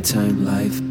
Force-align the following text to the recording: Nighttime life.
Nighttime 0.00 0.46
life. 0.46 0.89